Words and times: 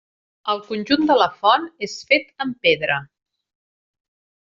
El 0.53 0.63
conjunt 0.69 1.05
de 1.11 1.19
la 1.21 1.29
font 1.43 1.69
és 1.91 2.01
fet 2.11 2.29
amb 2.47 2.61
pedra. 2.67 3.01